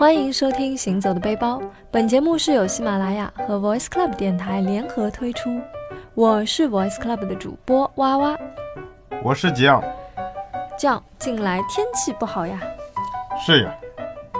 [0.00, 1.56] 欢迎收听《行走的背包》，
[1.90, 5.60] 本节目是由喜马拉雅和 Voice Club 电台联合推出。
[6.14, 8.34] 我是 Voice Club 的主播哇哇。
[9.22, 9.84] 我是吉昂。
[10.78, 12.58] 酱，近来天气不好呀。
[13.44, 13.74] 是呀。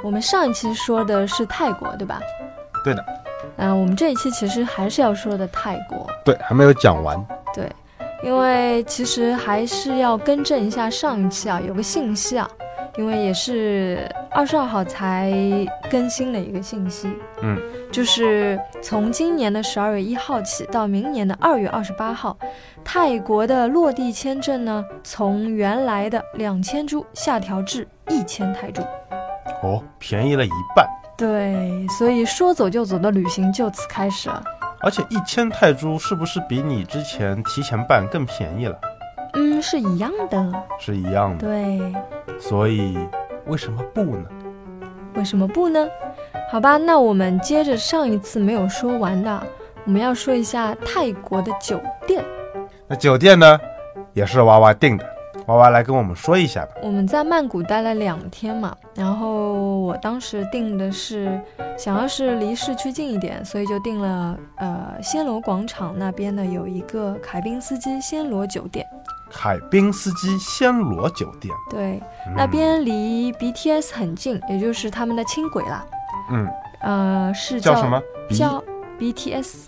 [0.03, 2.19] 我们上一期说的是泰国，对吧？
[2.83, 3.05] 对的。
[3.59, 6.07] 嗯，我们这一期其实还是要说的泰国。
[6.25, 7.23] 对，还没有讲完。
[7.53, 7.71] 对，
[8.23, 12.49] 因为其实还是要更正一下上一期啊，有个信息啊。
[12.97, 15.33] 因为也是二十二号才
[15.91, 17.13] 更新了一个信息，
[17.43, 17.59] 嗯，
[17.91, 22.37] 就是从今年的十二月一号起到明年的二月二十八号，
[22.85, 28.83] 泰国的落地签证呢，从原来的两千铢下调至一千泰铢，
[29.63, 30.87] 哦，便宜了一半。
[31.17, 34.43] 对，所以说走就走的旅行就此开始了。
[34.81, 38.81] 而且一千泰铢是不是比你之前提前办更便宜了？
[39.35, 41.47] 嗯，是一样的，是一样的。
[41.47, 41.95] 对，
[42.41, 42.97] 所以
[43.47, 44.25] 为什么不呢？
[45.15, 45.89] 为什么不呢？
[46.51, 49.43] 好吧，那我们接着上一次没有说完的，
[49.85, 52.25] 我们要说一下泰国的酒店。
[52.87, 53.59] 那酒店呢，
[54.13, 55.05] 也是娃娃订的。
[55.47, 56.75] 娃娃来跟我们说一下吧。
[56.81, 61.41] 我们在曼谷待了两天嘛，然后我当时订的是
[61.77, 68.87] 想要是离市区近一点，所以就订了呃暹罗广场那边的有一个凯宾斯基暹罗酒店。
[69.33, 72.03] 凯宾斯基暹罗酒店，对，
[72.37, 75.85] 那边离 BTS 很近，也就是他们的轻轨啦。
[76.31, 76.49] 嗯，
[76.81, 78.01] 呃，是叫什么？
[78.31, 78.63] 叫
[78.99, 79.67] BTS。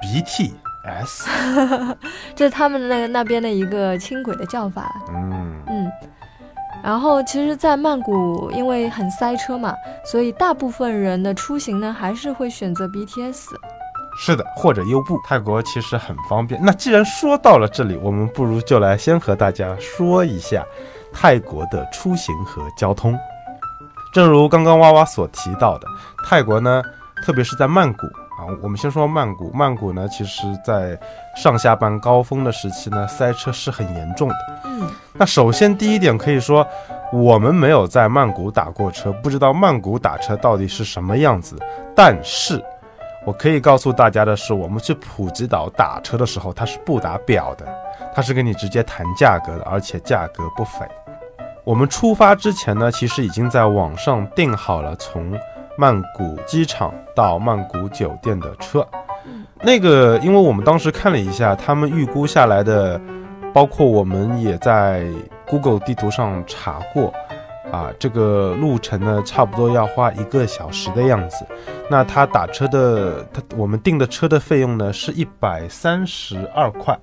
[0.00, 1.26] BTS，
[2.36, 4.88] 这是他们那个那边的一个轻轨的叫法。
[5.10, 5.90] 嗯嗯，
[6.84, 13.46] 然后其实，在曼谷因为很塞车嘛，所以大部分人的出行呢，还是会选择 BTS。
[14.20, 16.60] 是的，或者优步，泰国其实很方便。
[16.60, 20.66] 那既然说到了这里，我们不如就来先和大家说一下
[21.12, 23.16] 泰国的出行和交通。
[24.12, 25.86] 正如刚刚娃娃所提到的，
[26.26, 26.82] 泰国呢，
[27.24, 29.52] 特别是在曼谷啊，我们先说曼谷。
[29.54, 30.98] 曼谷呢，其实在
[31.36, 34.34] 上下班高峰的时期呢，塞车是很严重的。
[34.64, 36.66] 嗯，那首先第一点可以说，
[37.12, 41.56] 我们没有在曼谷打过车，不知道曼谷打车到底是什么样子，
[41.94, 42.60] 但是。
[43.28, 47.68] 我可以告诉大家的是，我们去普吉岛打车的时候，它是不打表的，
[48.14, 50.88] 它是跟你直接谈价格的，而且价格不菲。
[51.62, 55.38] 我们出发之前呢，其实已经在网上订好了从
[55.76, 58.82] 曼谷机场到曼谷酒店的车。
[59.60, 62.98] 那个，因为我们当时看了一下，他们预估下来的，
[63.52, 65.04] 包括我们也在
[65.46, 67.12] Google 地图上查过。
[67.70, 71.44] 啊，这个路程呢，差不多要花一个小时的样子。
[71.90, 76.98] 那他打车的，他我们订的车的费用呢，是一百三十二块。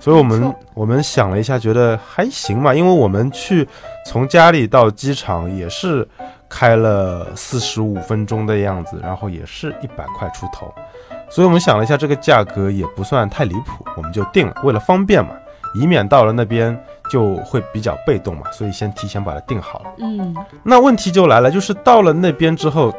[0.00, 3.66] 所以我们我们想了一下，觉得还行嘛，因为我们去
[4.06, 6.06] 从家里到机场也是
[6.48, 10.72] 开了四十五分钟的样子，然后也是一百块出头。
[11.28, 15.32] 所以我们想了一下，这个价格也不算太离谱，我们就定了，为了方便嘛。
[15.80, 16.78] 以免到了那边
[17.10, 19.90] 就会比较被动嘛，所以先提前把它定好了。
[19.98, 22.92] 嗯，那问题就来了，就是到了那边之后，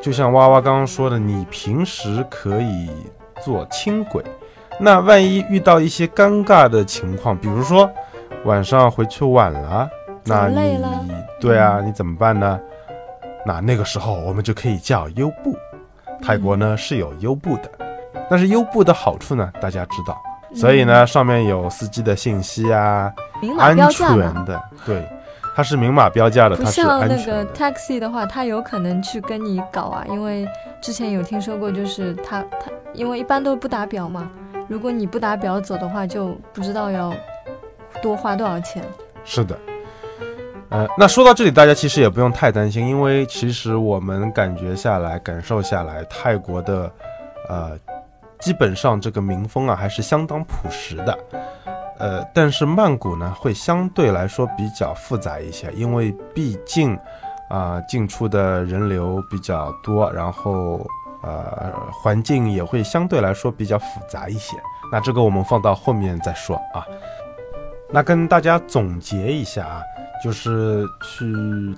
[0.00, 2.90] 就像娃娃刚刚说的，你平时可以
[3.44, 4.22] 坐轻轨，
[4.78, 7.90] 那万一遇到一些尴尬的情况，比如说
[8.44, 9.88] 晚上回去晚了，
[10.24, 12.60] 那你对啊，你怎么办呢？
[13.46, 15.56] 那那个时候我们就可以叫优步，
[16.20, 17.70] 泰国呢是有优步的，
[18.28, 20.16] 但是优步的好处呢，大家知道。
[20.54, 25.06] 所以呢，上面有司机的信息啊，明码标价的，对，
[25.54, 27.16] 它是明码标价的，它是安全的。
[27.16, 30.48] 不像那个 taxi 的话，它有可能去跟你搞啊，因为
[30.80, 34.30] 之前有听说过，就是他他，因为一般都不打表嘛，
[34.68, 37.12] 如果你不打表走的话，就不知道要
[38.02, 38.82] 多花多少钱。
[39.24, 39.58] 是的，
[40.70, 46.90] 呃，那说到这里，大家其实也不用太担心，因为其实我们感觉下来、感受下来，泰国的，
[47.50, 47.78] 呃。
[48.40, 51.18] 基本上这个民风啊还是相当朴实的，
[51.98, 56.98] 呃，但是曼谷呢会相对来说比较复杂一些，因为毕竟
[57.50, 60.86] 啊进出的人流比较多，然后
[61.22, 64.56] 呃环境也会相对来说比较复杂一些。
[64.90, 66.86] 那这个我们放到后面再说啊。
[67.90, 69.82] 那跟大家总结一下啊，
[70.22, 71.24] 就是去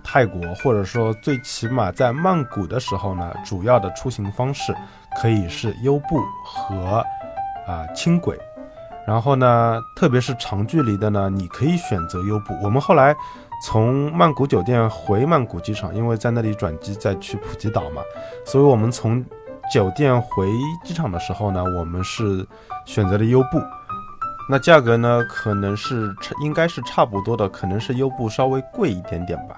[0.02, 4.74] 泰国或者说最起码在曼谷的时候呢，主要的出行方式。
[5.20, 7.04] 可以是优步和
[7.66, 8.38] 啊轻轨，
[9.04, 12.56] 然后呢，特别是长距离的呢，你可以选择优步。
[12.62, 13.12] 我们后来
[13.60, 18.02] 从曼谷酒店回曼谷机场，因为在那里转机再去普吉岛嘛，
[18.46, 19.20] 所以我们从
[19.74, 20.46] 酒店回
[20.84, 22.46] 机场的时候呢，我们是
[22.86, 23.60] 选择了优步。
[24.50, 26.12] 那价格呢，可能是
[26.42, 29.54] 应该是差不多的，可能是优步稍微贵一点点吧。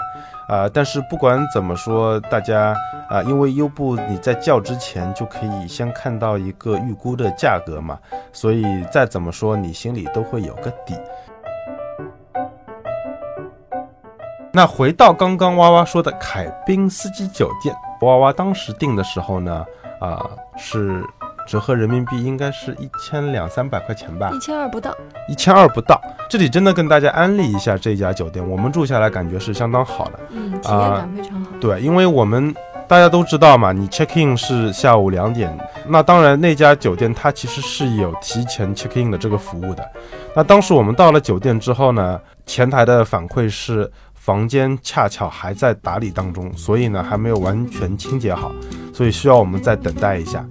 [0.49, 2.77] 啊、但是不管怎么说，大家
[3.09, 7.99] 啊、因为优步你在叫之前就可以先看到一个预估的价格嘛，
[8.35, 10.95] 所以再怎么说你心里都会有个底。
[14.53, 19.65] 那回到刚刚娃娃说的凯宾斯基酒店，娃娃当时订的时候呢，
[20.01, 20.23] 啊、
[20.59, 21.03] 是
[21.47, 24.97] 折合人民币应该是一千两三百块钱吧，一千二不到，
[25.29, 26.01] 一千二不到。
[26.29, 30.21] 这里真的跟大家安利一下这家酒店，我们住下来感觉是相当好的。
[30.31, 31.51] 嗯，体验感非常好。
[31.61, 32.55] 对，因为我们
[32.89, 35.57] 大家都知道嘛，你 check in 是下午两点，
[35.87, 39.87] 那当然那家酒店它其实是有提前 check in 的这个服务的。
[40.35, 48.51] 那当时我们到了酒店之后呢，前台的反馈是房间恰巧还在打理当中，所以呢还没有完全清洁好，
[48.95, 50.45] 所以需要我们再等待一下。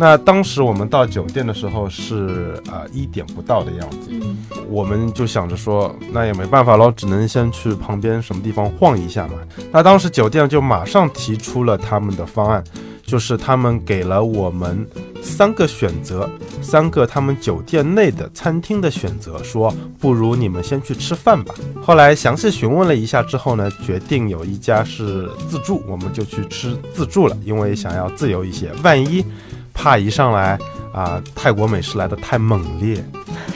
[0.00, 9.34] 那当时我们到酒店的时候是呃一点不到的样子，嗯，我们就想着说，那也没办法喽，只能先去旁边什么地方晃一下嘛。
[9.70, 12.64] 那当时酒店就马上提出了他们的方案，
[13.02, 14.88] 就是他们给了我们
[15.20, 16.30] 三个选择，
[16.62, 21.54] 三个他们酒店内的餐厅的选择，说不如你们先去吃饭吧。
[21.82, 29.22] 后来详细询问了一下之后呢，决定有一家是自助，我们就去吃自助了，因为想要自由一些，万一
[29.72, 30.58] 怕一上来
[30.92, 33.04] 啊、泰国美食来的太猛烈，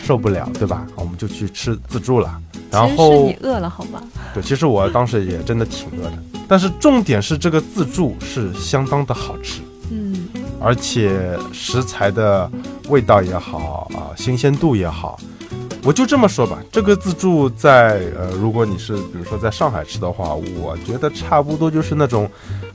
[0.04, 0.86] 受不了，对吧？
[0.96, 2.40] 我们就去吃自助了。
[2.70, 4.02] 然后你饿了好吗？
[4.32, 6.18] 对，其实我当时也真的挺饿的，
[6.48, 10.28] 但是重点是这个自助是相当的好吃，嗯，
[10.60, 12.50] 而且食材的
[12.88, 15.18] 味道也好啊、新鲜度也好。
[15.84, 22.28] 我就这么说吧，这个自助在呃，如果你是比如说在上海吃的话，我觉得差不多就是那种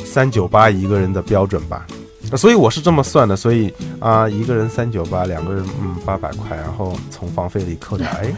[0.05, 1.85] 三九八一个人的标准吧。
[2.31, 8.33] 呃所以我是这么算的，所以啊、一个人三九八，两个人嗯八百块，然后从房费里扣掉，哎，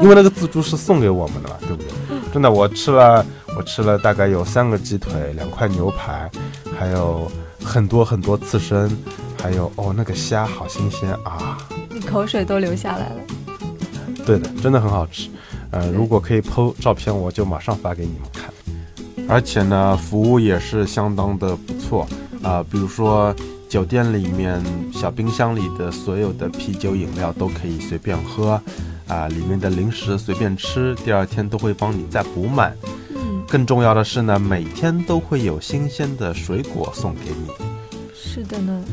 [0.00, 1.88] 因为那个自助是送给我们的嘛，对不对？
[2.32, 3.24] 真的，我吃了，
[3.56, 6.28] 我吃了大概有三个鸡腿，两块牛排，
[6.78, 7.30] 还有
[7.62, 8.90] 很多很多刺身，
[9.40, 11.58] 还有哦那个虾好新鲜啊！
[11.90, 13.16] 你口水都流下来了。
[14.26, 15.28] 对的，真的很好吃。
[15.70, 18.50] 呃，如果可以 PO 照片，我就马上发给你们看。
[19.28, 22.06] 而且呢，服务也是相当的不错
[22.46, 23.34] 啊、比如说
[23.68, 24.62] 酒店里面
[24.92, 28.60] 小冰箱里的所有的啤酒饮料都可以随便喝，
[29.08, 32.72] 啊、里面的零食随便吃，第二天都会帮你再补满。
[33.10, 37.48] 嗯，更重要的是呢，每天都会有新鲜的水果送给你。
[38.14, 38.84] 是的呢。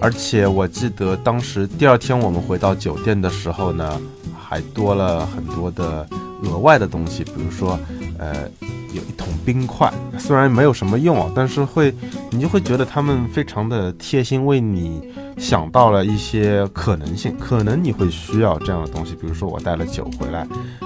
[0.00, 4.00] 而且我记得当时第二天我们回到酒店的时候呢，
[4.38, 6.08] 还多了很多的
[6.44, 7.76] 额外的东西，比如说，
[8.18, 8.48] 呃，
[8.92, 11.94] 有一桶冰块，虽然没有什么用啊，但是会
[12.30, 15.02] 你就会觉得他们非常的贴心，为你
[15.38, 20.40] 想到了一些可能性，可能你会需要这样的东西，比如说我带了酒回来，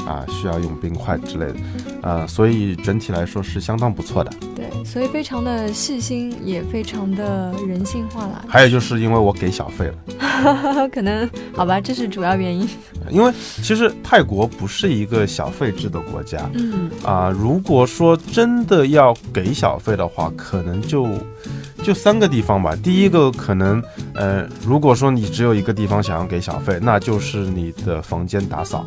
[0.07, 1.55] 啊、需要用冰块之类的，
[2.03, 4.31] 呃，所以整体来说是相当不错的。
[4.55, 8.45] 对，所以非常的细心，也非常的人性化啦。
[8.47, 9.95] 还有就是因为我给小费了。
[10.93, 12.69] 可能好吧，这是主要原因。
[13.11, 13.33] 因为
[13.63, 21.09] 其实泰国不是一个小费制的国家嗯，啊、如果说真的要给小费的话，可能就
[21.83, 22.77] 就三个地方吧。
[22.83, 23.83] 第一个可能，
[24.15, 28.87] 呃，如果说你只有一个地方想要给小费，那就是你的房间打扫，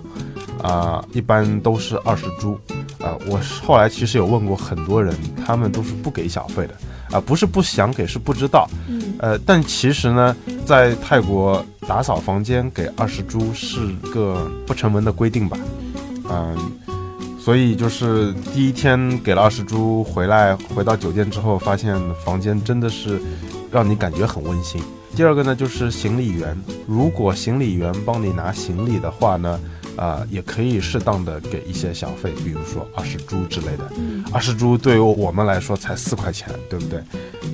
[0.62, 2.60] 啊、一般都是二十铢。
[3.00, 5.14] 啊、我是后来其实有问过很多人，
[5.46, 6.74] 他们都是不给小费的，
[7.12, 8.68] 啊、不是不想给，是不知道。
[8.88, 10.36] 嗯，呃，但其实呢，
[10.66, 13.78] 在泰国打扫房间给二十铢是
[14.12, 15.56] 个不成文的规定吧，
[16.32, 16.58] 嗯、
[17.46, 23.22] 所以就是第一天给了二十铢，回来回到酒店之后，发现房间真的是
[23.72, 24.82] 让你感觉很温馨。
[25.16, 29.60] 第二个呢，就是行李员，如果行李员帮你拿行李的话呢，
[29.96, 33.92] 啊、也可以适当的给一些小费，比如说二十铢之类的。
[33.98, 37.02] 嗯二十铢对于我们来说才四块钱，对不对？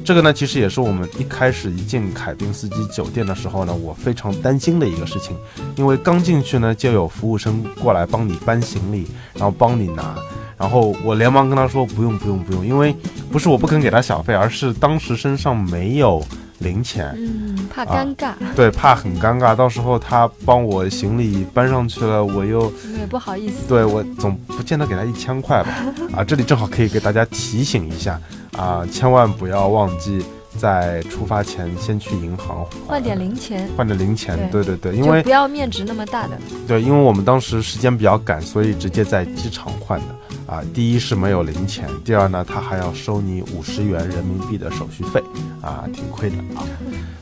[0.03, 5.36] 这个呢，其实也是我们一开始一进凯宾斯基酒店的时候呢，我非常担心的一个事情，
[5.75, 9.05] 因为刚进去呢，就有服务生过来帮你搬行李，
[9.36, 10.15] 然后帮你拿，
[10.57, 12.95] 然后我连忙跟他说不用不用不用，因为
[13.31, 16.24] 不是我不肯给他小费，而是当时身上没有
[16.61, 23.67] 零钱，嗯，怕啊尴尬，对，怕很尴尬，到时候他帮我行李搬上去了，我又也不好意思。
[23.67, 25.69] 对我总不见得给他一千块吧？
[26.15, 28.19] 啊，这里正好可以给大家提醒一下
[28.57, 30.23] 啊，千万不要忘记
[30.58, 34.50] 在出发前先去银行换点零钱，换点零钱。
[34.51, 36.38] 对对对，因为不要面值那么大的。
[36.67, 45.24] 对，因为我们当时时间比较赶，所以直接在机场换的啊，第一是没有零钱，第二呢，他还要收你五十元人民币的手续费，
[45.62, 46.67] 啊，挺亏的啊。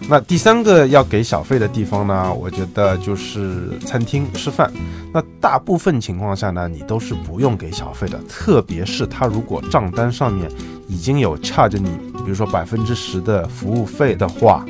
[0.10, 4.72] 那第三个要给小费的地方呢，我觉得就是餐厅吃饭。
[5.14, 10.50] 那大部分情况下呢，你都是不用给小费的，特别是他如果账单上面
[10.88, 11.92] 已经有 charge 你，
[12.30, 14.64] 比如说百分之十的服务费的话。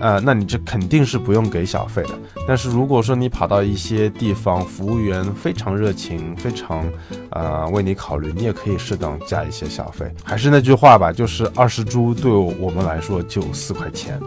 [0.00, 2.18] 呃，那你这肯定是不用给小费的。
[2.44, 6.84] 但是如果说你跑到一些地方，服务员非常热情，非常，
[7.30, 10.12] 呃，为你考虑，你也可以适当加一些小费。
[10.24, 14.18] 还是那句话吧，就是二十铢对我们来说就四块钱，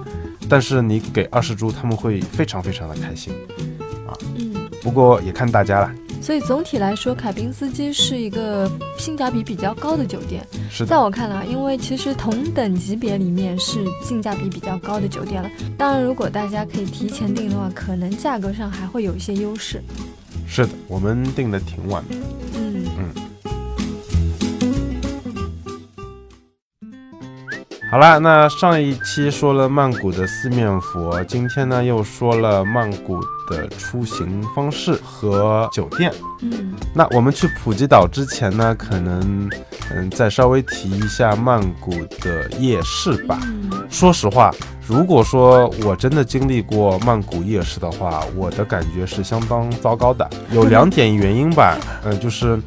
[0.47, 3.33] 但是你给二十铢，他们会非常非常的开心，
[4.07, 5.91] 啊，嗯，不过也看大家了。
[6.25, 8.67] 所以总体来说，凯宾斯基是一个
[8.97, 10.43] 性价比比较高的酒店。
[10.71, 15.47] 是在我看来，因为其实同等级别里面是性价比比较高的酒店了。
[15.77, 19.83] 当然，如果大家可以提前订的话，可能价格上还会有一些优势。
[20.47, 22.15] 是的，我们订的挺晚的。
[22.15, 22.23] 嗯
[22.55, 22.74] 嗯。
[27.95, 33.21] 好了，那上一期说了曼谷的四面佛，今天呢又说了曼谷。
[33.47, 36.11] 的出行方式和酒店，
[36.41, 39.47] 嗯，那我们去普吉岛之前呢，可能
[39.91, 43.39] 嗯再稍微提一下曼谷的夜市吧。
[43.87, 44.51] 说实话，
[44.87, 50.27] 如果说我真的经历过曼谷夜市的话，我的感觉是相当糟糕的。
[50.51, 52.59] 有两点原因吧，嗯，就是。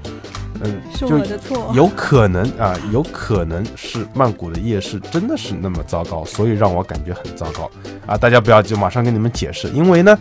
[0.60, 7.70] 嗯，是我的错，有可能啊，有可能是曼谷的夜市真的是那么糟糕，所以让我感觉很糟糕
[8.06, 8.16] 啊！
[8.16, 10.18] 大家不要急，马上跟你们解释，因为呢，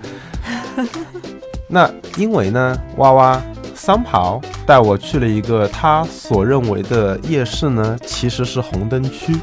[1.67, 3.41] 那因为呢，哇哇
[3.73, 9.35] 桑跑带我去了一个他所认为的夜市呢，其实是红灯区。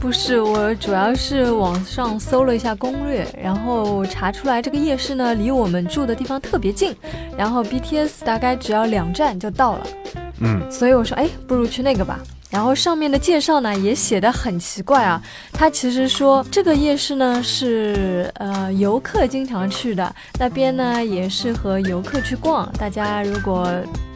[0.00, 6.94] 不是，我主要是网上搜了一下攻略，然后查出来这个夜市呢离我们住的地方特别近，
[7.36, 9.86] 然后 BTS 大概只要两站就到了。
[10.40, 12.18] 嗯，所以我说，哎，不如去那个吧。
[12.50, 22.66] 然后上面的介绍呢也写的很奇怪啊，他其实说这个夜市呢是呃游客经常去的，那边呢也适合游客去逛。
[22.78, 23.68] 大家如果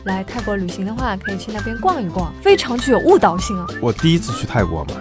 [0.05, 3.67] 来泰国旅行的话，可以去那边逛一逛，非常具有误导性啊。
[3.83, 4.95] 我第一次去泰国嘛。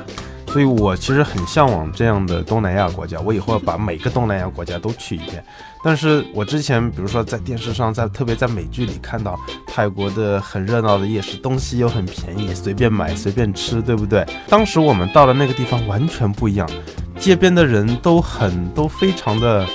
[0.51, 3.19] 所以，我其实很向往这样的东南亚国家。
[3.21, 5.43] 我以后要把每个东南亚国家都去一遍。
[5.83, 14.25] 但是我之前，比如说在电视上，在特别在美剧里看到泰国的很热闹的夜市，东西又很便宜，随便买随便吃，对不对？
[14.49, 16.69] 当时我们到了那个地方，完全不一样，
[17.17, 19.65] 街边的人都很都非常的。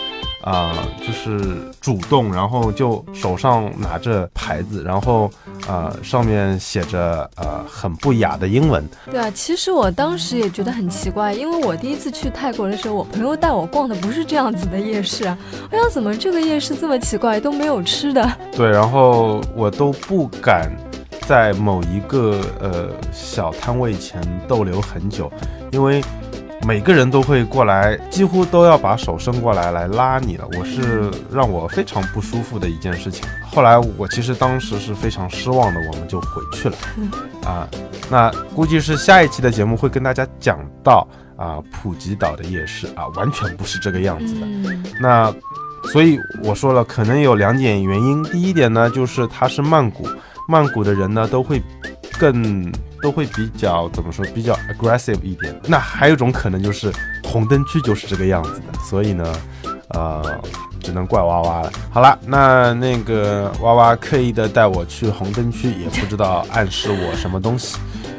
[0.43, 0.73] 啊，
[1.05, 5.29] 就是主动，然后就手上拿着牌子，然后
[5.69, 8.87] 呃，上面写着呃很不雅的英文。
[9.11, 15.37] 对啊，其实我当时也觉得很奇怪，因为我第一次去泰国的时候，我朋友带我逛的不是这样子的夜市啊。
[15.71, 18.33] 我想怎么这个夜市这么奇怪，都没有吃的。
[18.57, 20.71] 对，然后我都不敢
[21.27, 25.31] 在某一个呃小摊位前逗留很久，
[25.73, 26.03] 因为。
[26.67, 33.25] 每个人都会过来，几乎都要把手伸过来来拉你了，我是让我非常不舒服的一件事情。
[33.49, 36.77] 后来我其实当时是非常失望的，我们就回去了。
[37.45, 37.69] 啊，
[38.11, 41.07] 那估计是下一期的节目会跟大家讲到
[41.37, 44.47] 啊普吉岛的夜市啊，完全不是这个样子的。
[45.01, 45.33] 那
[45.85, 48.25] 所以我说了，可能有两点原因。
[48.25, 50.05] 第一点呢，就是它是曼谷，
[50.49, 51.63] 曼谷的人呢都会
[52.19, 52.73] 更。
[53.07, 55.57] 都会比较怎么说，比较 aggressive 一点。
[55.69, 59.33] 那还有一种可能就是红灯区就是这个样子的，所以呢，
[59.91, 60.41] 呃，
[60.81, 61.71] 只能怪娃娃了。
[61.89, 67.79] 好了，那那个娃娃刻意的带我去红灯区，也不知道暗示我什么东西。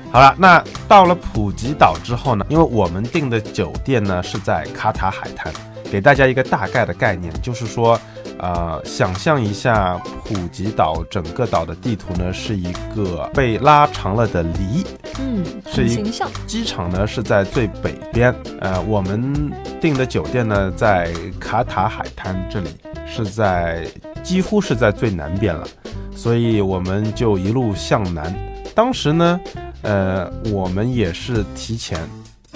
[0.10, 5.52] 好了，那到了普吉岛之后呢，因为我们订的酒店呢是在卡塔海滩，
[5.92, 8.00] 给大家一个大概的概念，就是说。
[8.40, 14.86] 呃，想象一下普吉岛整个岛的地图呢，是一个被拉长了的梨，
[15.20, 16.30] 嗯，是形象。
[16.46, 19.52] 机场呢是在最北边，呃，我们
[19.82, 22.70] 订的酒店呢在卡塔海滩这里，
[23.06, 23.88] 是在
[24.24, 25.68] 几乎是在最南边了，
[26.16, 28.34] 所以我们就一路向南。
[28.76, 29.40] 当时呢，
[29.82, 32.00] 呃，我们也是提前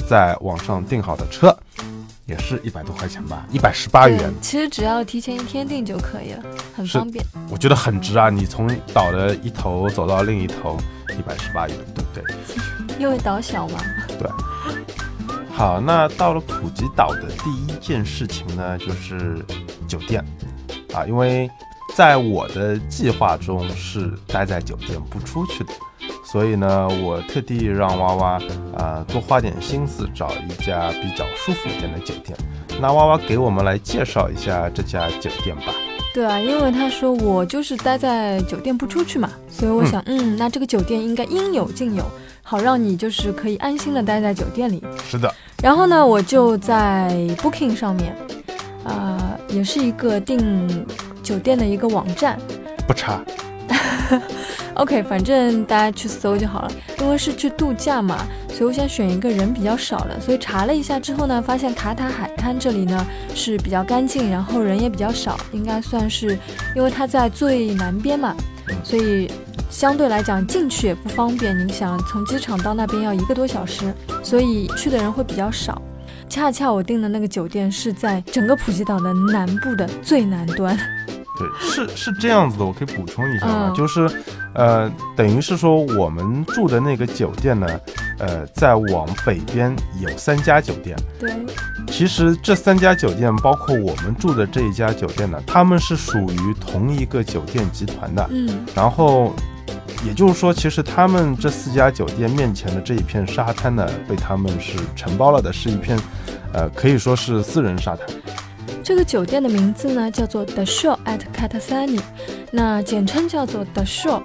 [0.07, 1.55] 在网上订好的车。
[2.31, 4.33] 也是一百多块钱吧，一百十八元。
[4.41, 7.23] 其实只要提前一天订就可以了，很方便。
[7.49, 8.29] 我觉得很值啊！
[8.29, 10.77] 你从岛的一头走到另一头，
[11.19, 12.23] 一百十八元，对不对？
[12.97, 13.81] 因为岛小嘛。
[14.17, 14.29] 对。
[15.51, 19.45] 好，那到了普吉岛的第一件事情呢，就是
[19.85, 20.23] 酒店
[20.93, 21.49] 啊，因为
[21.93, 25.73] 在我的计划中是待在酒店不出去的。
[26.31, 28.41] 所以呢，我特地让娃娃
[28.77, 32.37] 啊多花点心思找一家比较舒服一点的酒店。
[32.79, 35.73] 那娃娃给我们来介绍一下这家酒店吧。
[36.13, 42.03] 对啊，因为他说我就是待在酒店不出去嘛，所以我想，嗯，那这个酒店应该应有尽有，
[42.41, 44.81] 好让你就是可以安心的待在酒店里。
[45.03, 45.33] 是的。
[45.61, 48.15] 然后呢，我就在 Booking 上面，
[48.85, 50.85] 呃，也是一个订
[51.21, 52.39] 酒店的一个网站，
[52.87, 53.21] 不差。
[54.75, 56.71] OK，反正大家去搜就好了。
[56.99, 60.19] 因为是去度假嘛，所以我想选一个人比较少的。
[60.19, 66.37] 所以查了一下之后呢，发现卡塔海滩这里呢是比较干净，然后人也比较少，应该算是，
[66.75, 68.35] 因为它在最南边嘛，
[68.83, 69.29] 所以
[69.69, 71.57] 相对来讲进去也不方便。
[71.67, 75.81] 你想从机场到那边要一个多小时，所以去的人会比较少。
[76.29, 80.77] 恰恰我订的那个酒店是在整个普吉岛的南部的最南端。
[81.37, 83.73] 对，是是这样子的，我可以补充一下吗？
[83.75, 84.07] 就是，
[84.53, 87.67] 呃，等于是说我们住的那个酒店呢，
[88.19, 90.97] 呃，在往北边有三家酒店。
[91.19, 91.31] 对。
[91.87, 98.25] 其实这三家酒店，包括我们住的这一家酒店呢，他们是属于同一个酒店集团的。
[98.31, 98.65] 嗯。
[98.73, 99.33] 然后，
[100.05, 105.99] 也就是说，其实他们这四家酒店面前的这一片沙滩呢，被他们是承包了的，是一片，
[106.53, 108.07] 呃，可以说是私人沙滩。
[108.91, 112.01] 这个酒店的名字呢叫做 The Shore at Katasani，
[112.51, 114.21] 那简称叫做 The Shore。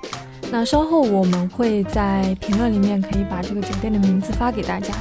[0.51, 4.93] 那稍后我们会在评论里面可以把这个酒店的名字发给大家。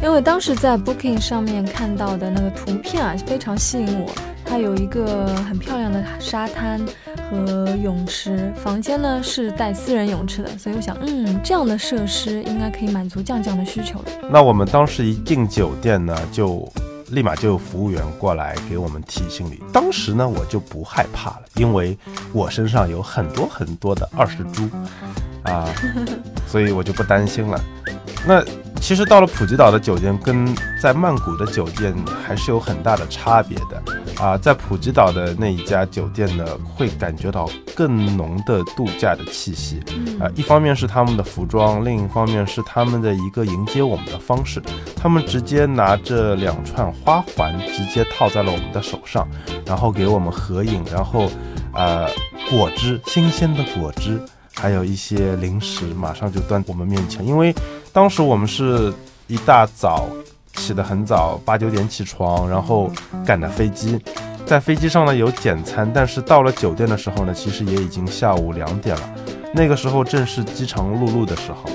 [0.00, 4.12] 因为当时在 Booking 上面看到的那个图片啊非常吸引我，
[4.44, 6.80] 它有一个很漂亮的沙滩
[7.28, 14.12] 和泳池，房间呢是带私人泳池的，所以我想，嗯，这样的设施应该可以满足酱酱的需求的。
[14.30, 16.64] 那我们当时一进酒店呢就。
[17.10, 19.62] 立马就有服务员过来给我们提行李。
[19.72, 21.96] 当时呢，我就不害怕了，因为
[22.32, 24.68] 我身上有很多很多的二十铢，
[25.42, 25.68] 啊，
[26.46, 27.60] 所以我就不担心了。
[28.26, 28.44] 那。
[28.80, 31.94] 其实到了普吉岛的酒店跟在曼谷的酒店
[32.26, 33.82] 还是有很大的差别的
[34.18, 39.82] 啊，在普吉岛的那一家酒店呢，会感觉到更浓的度假的气息
[40.18, 40.24] 啊。
[40.34, 44.62] 一方面是他们的服装，另一方面是他们的一个迎接我们的方式，
[45.02, 49.26] 他们直接拿着两串花环直接套在了我们的手上，
[49.64, 51.30] 然后给我们合影，然后
[51.72, 52.06] 呃
[52.50, 54.20] 果汁，新鲜的果汁。
[54.54, 57.26] 还有一些零食，马上就端我们面前。
[57.26, 57.54] 因为
[57.94, 58.92] 当时我们是
[59.26, 60.06] 一大早
[60.52, 62.90] 起得很早，八九点起床，然后
[63.24, 63.98] 赶的飞机。
[64.44, 69.02] 在飞机上呢有简餐，但是到了酒店的时候呢，其实也已经下午两点了。
[69.54, 71.70] 那个时候正是饥肠辘辘的时候，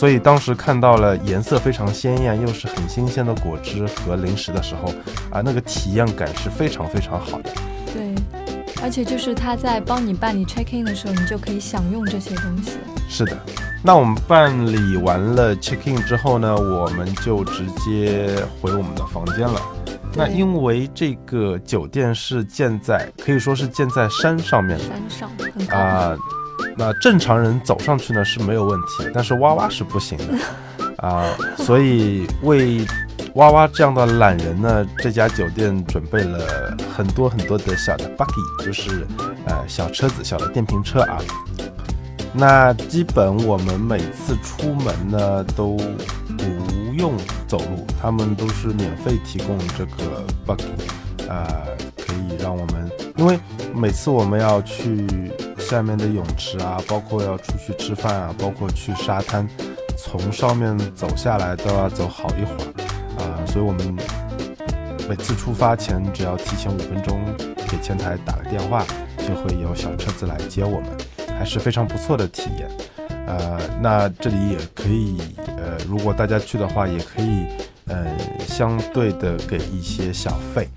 [0.00, 4.88] 所以当时看到了颜色非常鲜艳，又是很新鲜的果汁和零食的时候，
[5.30, 7.50] 啊，那个体验感是非常非常好的。
[7.92, 8.14] 对。
[8.82, 12.78] 而且就是他在帮你办理 check in 的时候，你就可以享用这些东西。
[13.10, 13.38] 是的，
[13.84, 19.60] 那我们办理完了 check in 之后呢，我们就直接回我们的房间了。
[20.14, 26.16] 那因为这个酒店是建在，可以说是建在山上面的，山上很高啊。
[26.76, 31.24] 那正常人走上去呢是没有问题，但是娃娃是不行的啊。
[31.58, 32.86] 所以为
[33.34, 39.06] 娃娃这样的懒人呢，这家酒店准备了很多很多的小的 buggy，就是
[39.46, 41.18] 呃小车子、小的电瓶车啊。
[42.32, 47.12] 那基本我们每次出门呢都不用
[47.46, 50.64] 走路，他们都是免费提供这个 buggy，
[51.28, 51.46] 呃，
[51.96, 53.38] 可以让我们，因为
[53.74, 55.06] 每次我们要去
[55.70, 59.48] 下面的泳池啊，包括要出去吃饭啊，包括去沙滩，
[59.96, 63.22] 从上面走下来都要走好一会儿。
[63.22, 63.96] 啊，所以我们
[65.08, 67.24] 每次出发前只要提前五分钟
[67.68, 68.84] 给前台打个电话，
[69.18, 70.90] 就会有小车子来接我们，
[71.38, 72.68] 还是非常不错的体验。
[73.28, 75.20] 呃，那这里也可以，
[75.56, 77.46] 呃，如果大家去的话，也可以，
[77.86, 78.04] 呃，
[78.40, 80.68] 相对的给一些小费。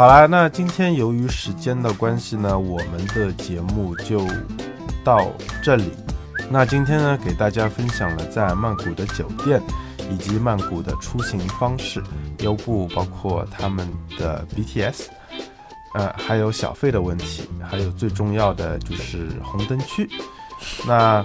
[0.00, 4.26] 好啦，那今天由于时间的关系呢，我们的节目就。
[5.04, 5.30] 到
[5.62, 5.92] 这里，
[6.48, 9.60] 那今天呢，给大家分享了在曼谷的酒店，
[10.10, 12.02] 以及曼谷的出行方式，
[12.38, 13.86] 优步包括他们
[14.18, 15.08] 的 BTS，
[15.92, 20.08] 呃，还有小费的问题，还有最重要的就是红灯区。
[20.86, 21.22] 那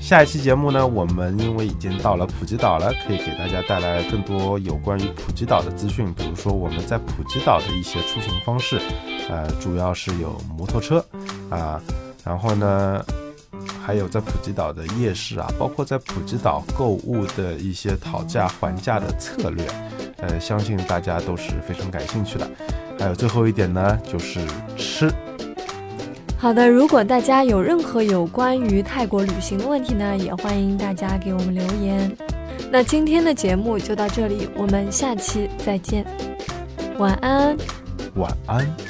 [0.00, 8.80] 下一期节目呢，我们因为已经到了普吉岛了，可以给大家带来更多有关于普吉岛的资讯，比如说我们在普吉岛的一些出行方式，
[9.28, 11.04] 呃，主要是有摩托车
[11.48, 11.80] 啊。
[12.24, 13.04] 然后呢，
[13.80, 19.64] 还有在普吉岛的夜市啊，包括在普吉岛购物的一些讨价还价的策略，
[20.16, 22.50] 呃，相信大家都是非常感兴趣的。
[22.98, 24.40] 还有最后一点呢，就是
[24.76, 25.08] 吃。
[26.40, 32.16] 好的，如果大家有任何有关于泰国旅行的问题呢，也欢迎大家给我们留言。
[32.72, 36.02] 那今天的节目就到这里，我们下期再见，
[36.96, 37.54] 晚安。
[38.14, 38.89] 晚安。